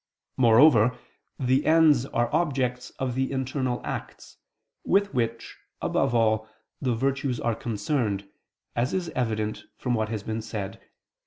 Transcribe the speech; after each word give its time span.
Moreover 0.35 0.97
the 1.37 1.63
ends 1.63 2.07
are 2.07 2.33
objects 2.33 2.89
of 2.97 3.13
the 3.13 3.31
internal 3.31 3.81
acts, 3.83 4.37
with 4.83 5.13
which, 5.13 5.59
above 5.79 6.15
all, 6.15 6.49
the 6.81 6.95
virtues 6.95 7.39
are 7.39 7.53
concerned, 7.53 8.27
as 8.75 8.95
is 8.95 9.09
evident 9.09 9.65
from 9.77 9.93
what 9.93 10.09
has 10.09 10.23
been 10.23 10.41
said 10.41 10.79
(Q. 10.79 10.87